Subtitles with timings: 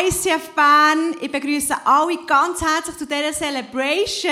[0.00, 1.16] ICF Bern.
[1.20, 4.30] Ich begrüße alle ganz herzlich zu dieser Celebration.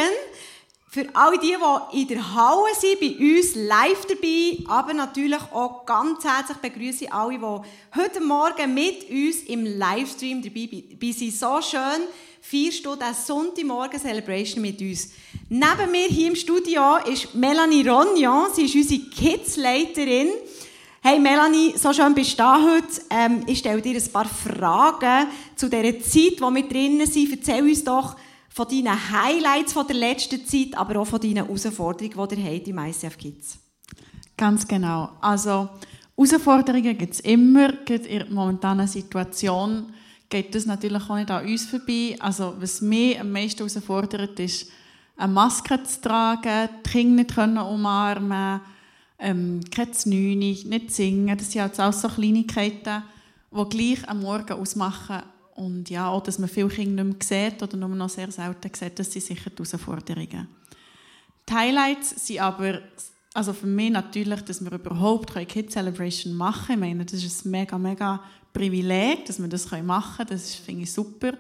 [0.88, 1.56] Für alle die,
[1.92, 7.04] die in der Halle sind, bei uns live dabei, aber natürlich auch ganz herzlich begrüße
[7.04, 11.34] ich alle, die heute Morgen mit uns im Livestream dabei sind.
[11.34, 12.06] So schön
[12.40, 15.10] feierst du diese Sonntagmorgen Celebration mit uns.
[15.48, 20.28] Neben mir hier im Studio ist Melanie Rognon, sie ist unsere Kids-Leiterin.
[21.08, 23.00] Hey Melanie, so schön bist du da heute.
[23.10, 27.30] Ähm, ich stelle dir ein paar Fragen zu dieser Zeit, wo wir drinnen sind.
[27.30, 28.16] Erzähl uns doch,
[28.48, 32.66] von deinen Highlights von der letzten Zeit, aber auch von deinen Herausforderungen, die ihr habt
[32.66, 33.58] im ICF Kids.
[34.36, 35.10] Ganz genau.
[35.20, 35.68] Also
[36.16, 37.68] Herausforderungen gibt es immer.
[37.88, 39.92] In der momentanen Situation
[40.28, 42.16] geht das natürlich auch nicht an uns vorbei.
[42.18, 44.72] Also was mich am meisten herausfordert, ist,
[45.16, 48.60] eine Maske zu tragen, die Kinder nicht können umarmen
[49.18, 51.36] ähm, keine Znüni, nicht singen.
[51.36, 53.02] Das sind halt auch so Kleinigkeiten,
[53.50, 55.22] die gleich am Morgen ausmachen,
[55.56, 58.70] und ja, auch, dass man viele Kinder nicht mehr sieht oder nur noch sehr selten
[58.74, 60.48] sieht, das sind sicher die Herausforderungen.
[61.48, 62.80] Die Highlights sind aber,
[63.32, 66.82] also für mich natürlich, dass wir überhaupt Kids Celebration machen können.
[66.82, 70.28] Ich meine, das ist ein mega, mega Privileg, dass wir das machen können.
[70.28, 71.32] Das finde ich super.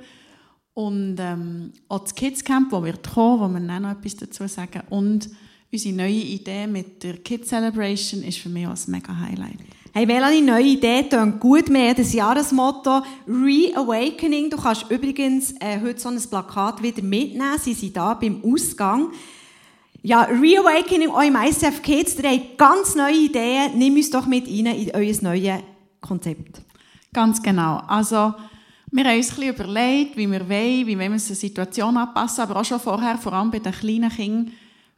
[0.72, 4.46] Und ähm, auch das Kids Camp, wo wir kommen, wo wir dann noch etwas dazu
[4.46, 4.82] sagen.
[4.88, 5.28] Und
[5.72, 9.58] unsere neue Idee mit der Kids Celebration ist für mich auch ein mega Highlight.
[9.92, 11.70] Hey Melanie, neue Idee, klingt gut.
[11.70, 14.50] Wir haben das Jahresmotto Reawakening.
[14.50, 17.58] Du kannst übrigens äh, heute so ein Plakat wieder mitnehmen.
[17.58, 19.10] Sie sind da beim Ausgang.
[20.02, 23.76] Ja, Reawakening, im ICF Kids, ihr habt ganz neue Ideen.
[23.76, 25.62] Nimm uns doch mit rein in euer neues
[26.00, 26.60] Konzept.
[27.12, 27.78] Ganz genau.
[27.88, 28.34] Also,
[28.92, 32.42] wir haben uns ein bisschen überlegt, wie wir wollen, wie wir uns der Situation anpassen,
[32.42, 34.52] aber auch schon vorher, vor allem bei den kleinen Kindern,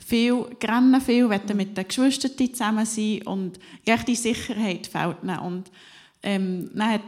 [0.08, 3.58] viel rennen, viel wollen mit den Geschwistern zusammen sein und
[4.06, 5.38] die Sicherheit fehlt ihnen.
[5.38, 5.70] Und
[6.22, 7.02] ähm, dann hat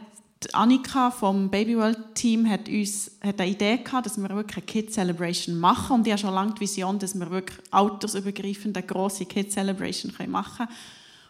[0.52, 4.66] Annika vom Baby World Team hat uns hat eine Idee gehabt, dass wir wirklich eine
[4.66, 8.86] Kid Celebration machen und ich habe schon lange die Vision, dass wir wirklich altersübergreifend eine
[8.86, 10.78] grosse Kid Celebration machen können.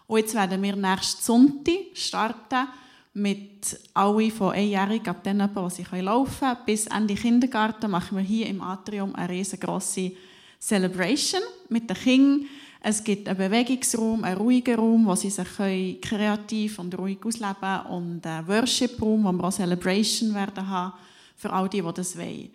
[0.09, 2.67] Und jetzt werden wir nächsten Sonntag starten
[3.15, 8.25] mit allen von einjährig ab dann, wo sie laufen können, bis Ende Kindergarten machen wir
[8.25, 10.13] hier im Atrium eine riesengroße
[10.61, 12.47] Celebration mit den Kindern.
[12.83, 17.87] Es gibt einen Bewegungsraum, einen ruhigen Raum, wo sie sich kreativ und ruhig ausleben können
[17.87, 20.95] und einen Worship-Raum, wo wir auch Celebration werden haben
[21.37, 22.51] für all die, die das wollen.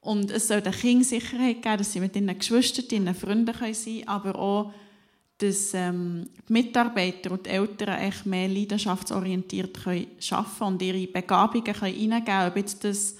[0.00, 3.72] Und es soll den Kindern Sicherheit geben, dass sie mit ihren Geschwistern, ihren Freunden sein
[3.72, 4.72] können, aber auch,
[5.38, 11.64] dass ähm, die Mitarbeiter und die Eltern echt mehr leidenschaftsorientiert können arbeiten und ihre Begabungen
[11.64, 13.16] können reingeben können, ob jetzt das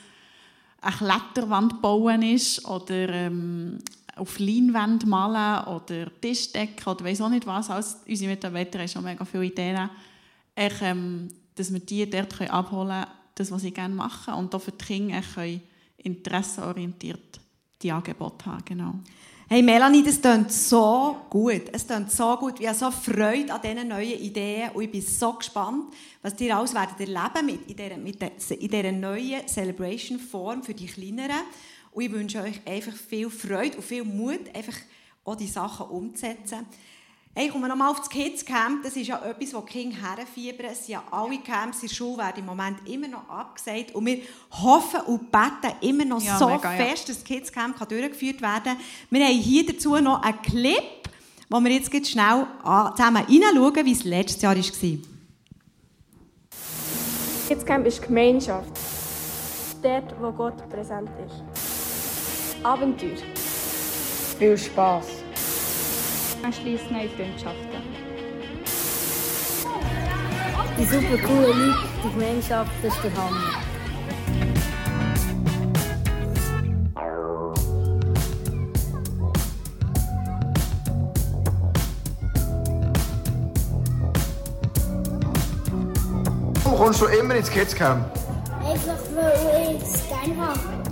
[0.81, 3.79] eine Kletterwand bauen ist oder ähm,
[4.17, 7.71] auf Leinwand malen oder Tischdecken oder weiß auch nicht was.
[7.71, 7.99] Alles.
[8.09, 9.91] Unsere Mitarbeiter haben schon mega viele Ideen,
[10.57, 14.35] ich, ähm, dass wir die dort abholen können, das, was sie gerne machen.
[14.35, 15.63] Und auch für die Kinder können
[15.99, 17.41] interessenorientiert
[17.83, 18.65] die Angebote haben.
[18.65, 18.95] Genau.
[19.47, 21.65] Hey Melanie, das klingt so gut.
[21.71, 22.59] Es klingt so gut.
[22.61, 26.57] Ich habe so Freude an diesen neuen Ideen und ich bin so gespannt, was ihr
[26.57, 31.43] alles werdet erleben mit in dieser, mit der, in dieser neuen Celebration-Form für die Kleineren.
[31.93, 34.79] Und ich wünsche euch einfach viel Freude und viel Mut, einfach
[35.27, 36.65] auch die Sachen umzusetzen.
[37.37, 38.85] Hey, ich komme nochmal auf das Kids Camp.
[38.85, 40.67] Das ist ja etwas, wo die Kinder herfiebern.
[40.71, 43.93] Es sind ja alle Camps in der Schule werden im Moment immer noch abgesagt.
[43.93, 44.19] Und wir
[44.53, 48.41] hoffen und beten immer noch ja, so mega, fest, dass das Kids Camp kann durchgeführt
[48.41, 48.77] werden kann.
[49.11, 51.09] Wir haben hier dazu noch einen Clip,
[51.51, 54.63] wo wir jetzt schnell zusammen hineinschauen, wie es letztes Jahr war.
[57.49, 58.71] Kids Camp ist Gemeinschaft.
[59.83, 62.65] Dort, wo Gott präsent ist.
[62.65, 63.17] Abenteuer.
[64.39, 65.24] Viel Spaß.
[66.45, 67.81] Man schließt neue Freundschaften.
[70.79, 73.41] Die super coole Leute, die Gemeinschaft, das ist der Hammer.
[86.63, 88.05] Warum kommst du immer ins Kidscamp?
[88.63, 90.84] Einfach, weil ich es gerne habe.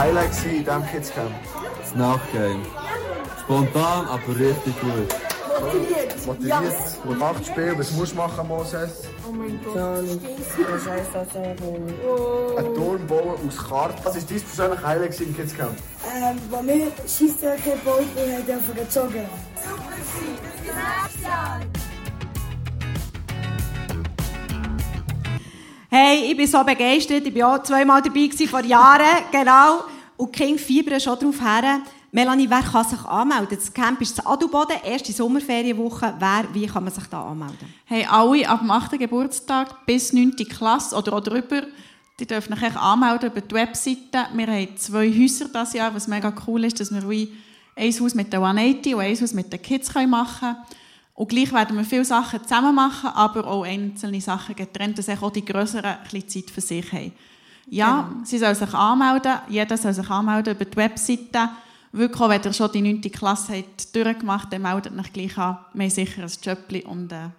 [0.00, 1.30] Highlight in diesem Kidscamp?
[1.78, 2.64] Das Nachgame.
[3.42, 5.14] Spontan, aber richtig gut.
[5.60, 6.26] Motiviert.
[6.26, 6.74] Motiviert.
[7.04, 7.74] Und macht Spiel.
[7.76, 9.02] Was musst du machen, Moses?
[9.28, 9.76] Oh mein Gott.
[9.76, 11.54] Das heisst also
[12.08, 12.56] oh.
[12.56, 14.00] Ein Turm bauen aus Karten.
[14.02, 15.76] Was war dein persönliche Highlight im Kidscamp?
[16.16, 19.28] Ähm, als wir Schießstärke gebaut haben, haben wir einfach gezogen.
[26.02, 27.26] Hey, ich bin so begeistert.
[27.26, 29.84] Ich war auch zweimal dabei gewesen, vor Jahren, genau.
[30.16, 31.82] Und die Kinder fiebern schon darauf her.
[32.10, 33.58] Melanie, wer kann sich anmelden?
[33.58, 36.14] Das Camp ist in Adelboden, erste Sommerferienwoche.
[36.18, 37.74] Wer, wie kann man sich da anmelden?
[37.84, 38.92] Hey, alle ab dem 8.
[38.92, 40.36] Geburtstag bis 9.
[40.48, 41.64] Klasse oder auch drüber,
[42.18, 44.26] die dürfen sich anmelden über die Webseite.
[44.32, 47.30] Wir haben zwei Häuser dieses Jahr, was mega cool ist, dass wir wie
[47.76, 50.56] ein Haus mit der 180 und ein Haus mit den Kids machen können.
[51.20, 55.30] Und gleich werden wir viele Sachen zusammen machen, aber auch einzelne Sachen getrennt, dass auch
[55.30, 57.12] die Größeren ein bisschen Zeit für sich haben.
[57.66, 58.24] Ja, genau.
[58.24, 59.34] sie sollen sich anmelden.
[59.50, 61.50] Jeder soll sich anmelden über die Webseite.
[61.92, 63.02] Wirklich, wenn ihr schon die 9.
[63.02, 65.58] Klasse habt durchgemacht dann meldet euch gleich an.
[65.74, 67.32] Wir haben sicher ein Jobli und eine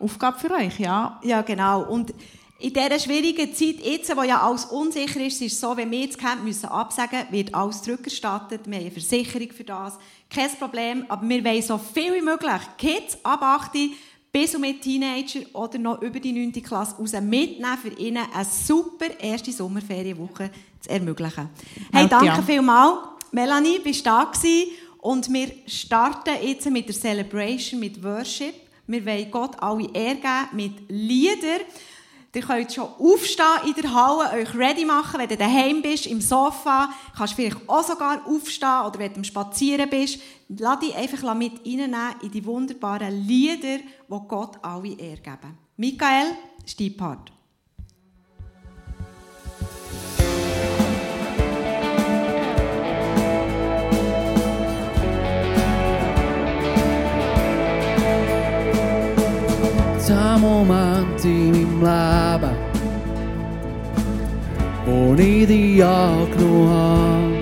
[0.00, 1.20] Aufgabe für euch, ja.
[1.22, 1.82] Ja, genau.
[1.82, 2.12] Und
[2.60, 6.06] in dieser schwierigen Zeit, jetzt, wo ja alles unsicher ist, ist es so, wenn wir
[6.06, 8.60] das Camp müssen absagen müssen, wird alles zurückerstattet.
[8.66, 9.98] Wir haben eine Versicherung für das.
[10.28, 13.72] Kein Problem, aber wir wollen so viel wie möglich Kids ab 8
[14.30, 16.52] bis und mit Teenager oder noch über die 9.
[16.62, 21.48] Klasse raus mitnehmen, für ihnen eine super erste Sommerferienwoche zu ermöglichen.
[21.92, 22.98] Hey, danke vielmals.
[23.32, 24.70] Melanie, bist du da gewesen?
[24.98, 28.54] Und wir starten jetzt mit der Celebration, mit Worship.
[28.86, 31.62] Wir wollen Gott alle Ehre geben mit Liedern.
[32.32, 36.20] Ihr könnt schon aufstehen in der Halle, euch ready machen, wenn du daheim bist, im
[36.20, 36.88] Sofa.
[37.16, 40.20] Kannst vielleicht auch sogar aufstehen oder wenn du Spazieren bist.
[40.48, 45.58] Lass dich einfach mit reinnehmen in die wunderbaren Lieder, die Gott alle Ehre geben.
[45.76, 47.32] Michael, ist.
[60.40, 62.56] Moment in meinem Leben,
[64.86, 67.40] wo ich dich angenommen habe,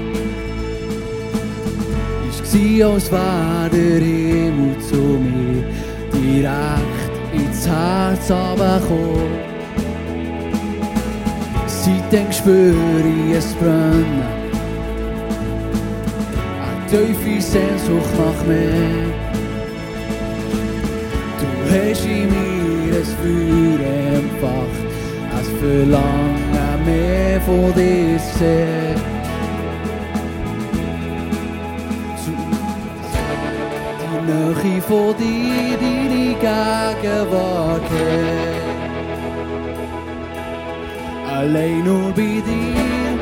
[2.80, 5.64] war, als wäre der Himmel zu mir
[6.12, 9.48] direkt ins Herz runtergekommen.
[11.66, 12.74] Seitdem spüre
[13.28, 14.22] ich es brennen,
[16.64, 19.27] eine tiefe Sehnsucht nach mir.
[25.58, 28.94] Es verlangt mehr von dir sehr.
[34.00, 37.90] Die Nähe von dir, deine Gegenwart
[41.38, 43.16] Allein nur bei dir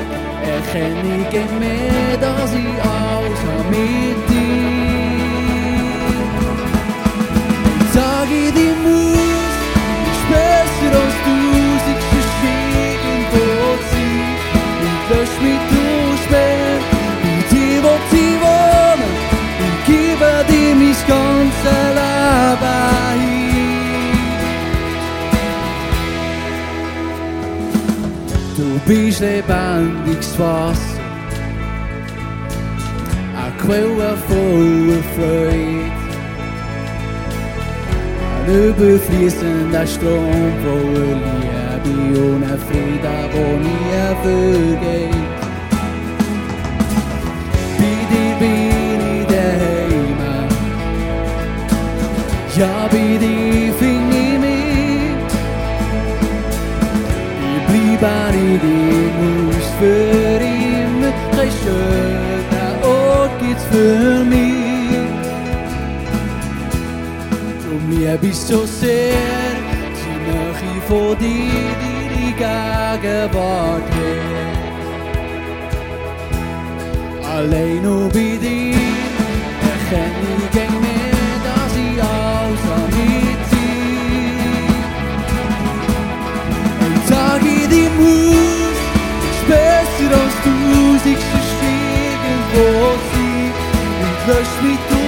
[0.55, 4.77] erkenne ich mehr, dass ich alles mit dir.
[7.93, 9.53] Sag ich dir Mut,
[10.31, 11.45] besser als du,
[15.46, 16.81] und lösch mich durch mehr.
[17.22, 19.10] Bei dir, wo sie wohnen,
[19.62, 23.46] und gebe dir mein ganzes Leben hin.
[28.56, 31.00] Du bist lebendiges Wasser,
[33.37, 35.96] eine Quelle voller Freude
[52.58, 54.55] ja, bei dir find ich mich.
[57.56, 57.62] Ich
[57.99, 64.46] bleib in dir, muss für immer, kein schöner Ort gibt's für mich.
[67.89, 69.15] Mir bist so sehr,
[69.96, 71.75] die Nähe von dir,
[72.13, 74.56] die Gegenwart her.
[77.36, 78.77] Allein nur bei dir
[79.72, 80.66] erkenne ich gegen
[87.67, 88.79] in dem Haus
[89.31, 92.67] ist besser als du, sich verstehen, wo
[93.13, 93.53] sie.
[94.03, 95.06] Und löscht mich durch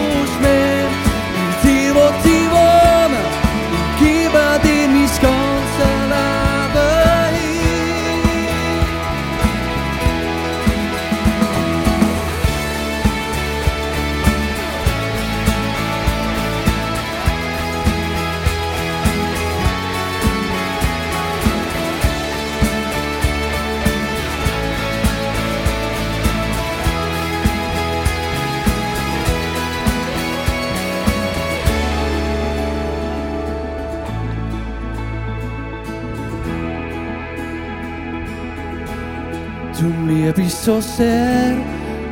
[40.69, 41.57] so så ser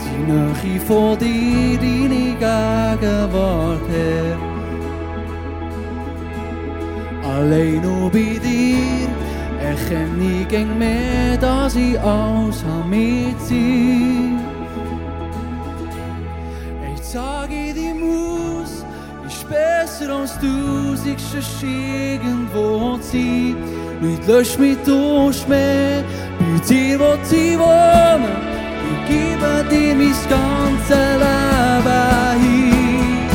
[0.01, 4.37] Din arkiv fordi din igenwart, Herr.
[7.83, 9.09] nur bei dir
[9.61, 14.39] erken ik eng mehr, dass ich alles habe mit dir.
[16.95, 18.85] Ich sage dir, Maus,
[19.27, 23.57] ist besser als du, siehst es irgendwo sein.
[24.01, 26.03] Nicht lösch mich durch mehr,
[26.39, 28.46] bei dir, wo sie wohnen
[29.07, 33.29] gebe dir mein ganzes Leben hin.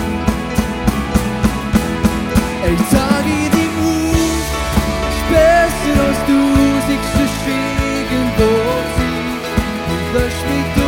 [2.74, 4.16] Ich sage dir auf,
[5.12, 8.52] ist besser als tausendste Schweigen, wo
[8.96, 9.20] sie
[9.92, 10.81] und lösch mich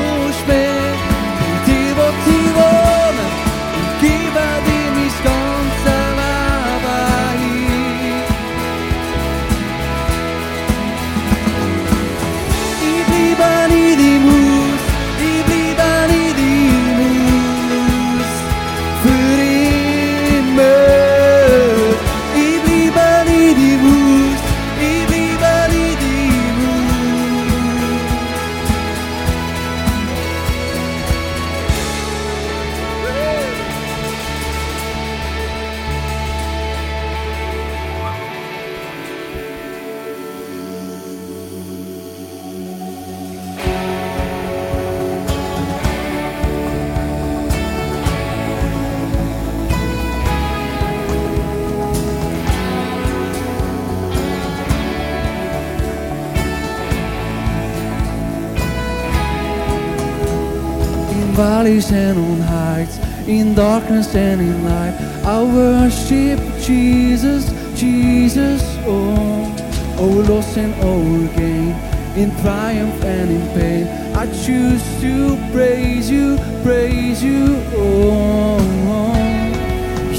[61.34, 62.98] valleys and on heights,
[63.28, 64.94] in darkness and in light.
[65.26, 69.56] I worship Jesus, Jesus, oh,
[69.98, 71.74] oh, loss and over gain,
[72.16, 73.88] in triumph and in pain.
[74.16, 78.58] I choose to praise you, praise you, oh.
[78.88, 79.24] oh.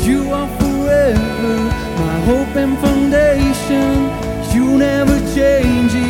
[0.04, 1.56] You are forever
[1.98, 4.10] my hope and foundation.
[4.54, 6.03] You never change.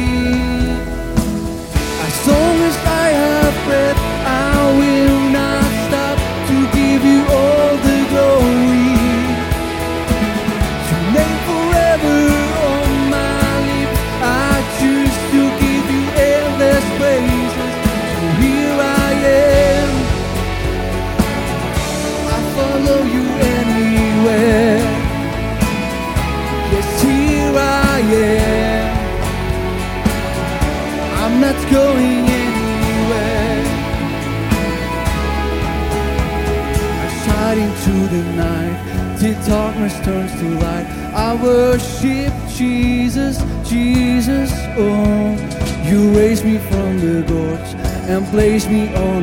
[48.35, 49.14] place me on.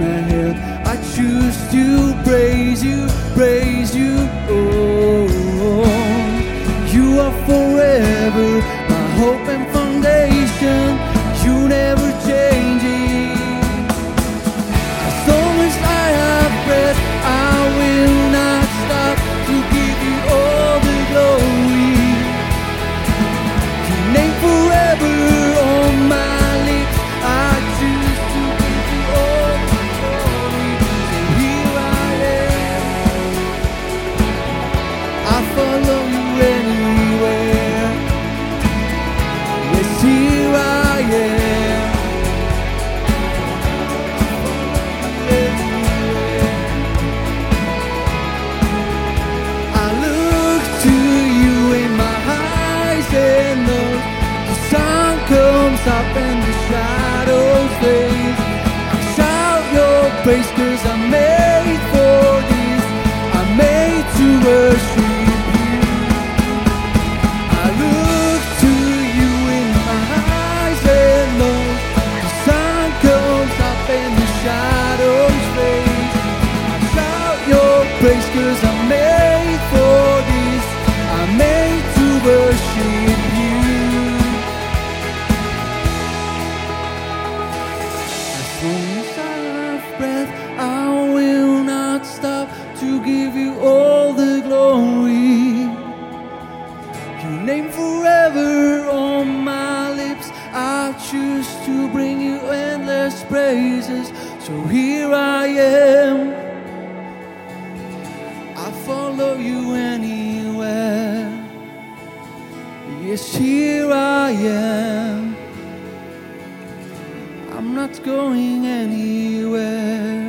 [118.32, 120.21] going anywhere.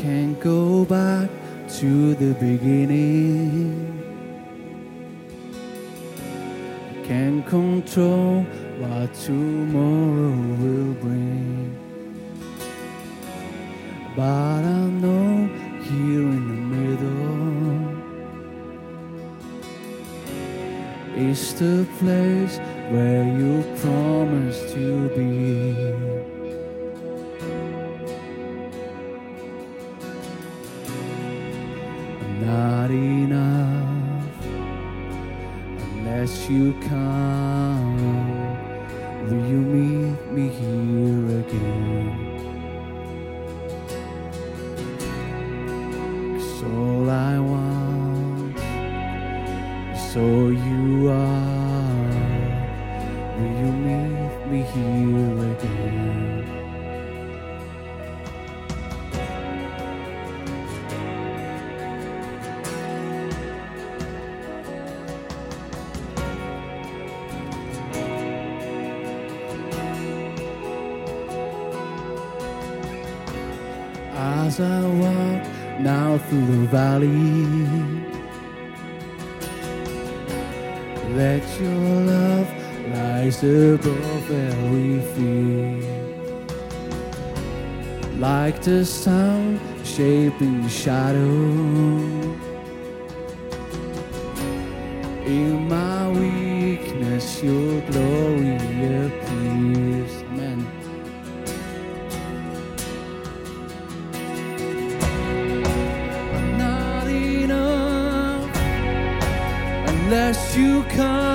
[0.00, 1.28] can't go back
[1.68, 4.02] to the beginning.
[6.88, 8.42] I can't control
[8.78, 11.76] what tomorrow will bring.
[14.16, 15.48] But I know
[15.82, 17.90] here in the middle
[21.28, 22.56] is the place
[22.90, 26.39] where you promised to be.
[36.80, 37.19] come.
[74.50, 75.42] as I walk
[75.78, 77.14] now through the valley.
[81.20, 82.48] Let your love
[82.94, 85.78] rise above every fear.
[88.18, 91.30] Like the sound shaping shadow.
[95.36, 98.56] In my weakness, your glory
[99.06, 99.99] appears.
[110.56, 111.29] you come.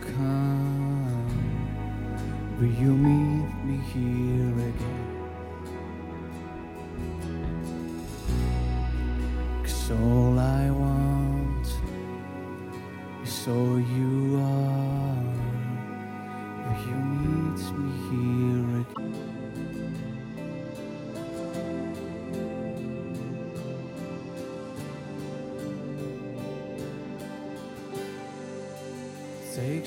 [0.00, 1.26] Come.
[2.58, 5.07] Will you meet me here again?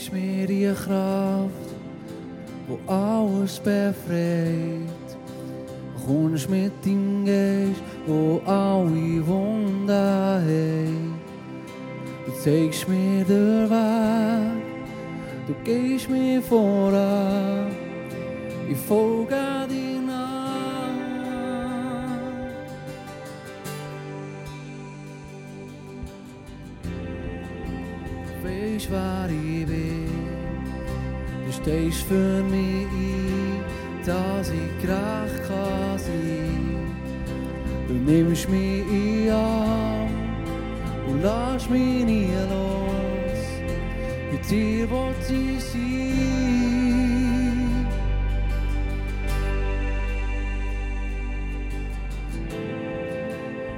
[0.09, 1.69] Mir die Kraft,
[2.67, 5.09] wo alles befreit.
[6.05, 11.21] Kommst mit deinem Geist, wo alle Wunden heilt.
[12.25, 14.63] Du zeigst mir den Weg,
[15.47, 17.67] du gehst mir voran.
[18.69, 19.90] Ich folge dir
[28.81, 30.07] Wees waar ich bin.
[31.45, 33.63] Du stehst für mich ein,
[34.05, 36.95] dass ich gerecht kann sein.
[37.87, 40.09] Du nimmst mich in den Arm
[41.07, 43.41] und lässt mich nie los.
[44.31, 45.81] Mit dir wollte ich sein.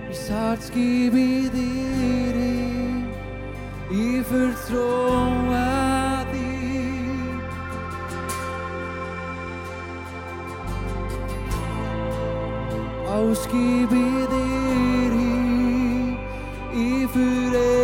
[0.09, 1.62] Mein Herz gebe ich dir.
[4.33, 6.49] ofurþróa því
[13.13, 15.37] Áskipið er í,
[16.73, 17.82] í fyrir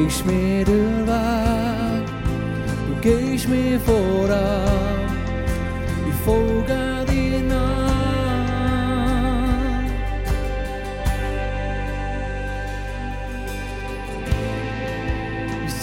[0.00, 2.06] Zeigst mir den Weg,
[2.88, 5.10] du gehst mir voran.
[6.08, 7.90] Ich folge dir nach.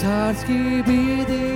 [0.00, 1.48] Mein Herz gebe ich dir.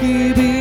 [0.00, 0.57] Das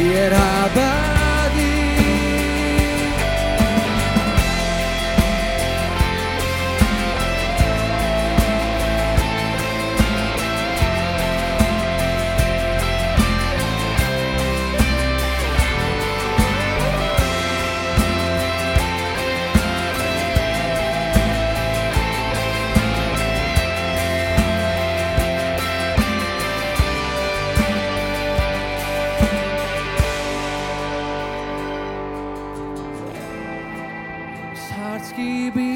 [0.00, 1.09] Yet I bow.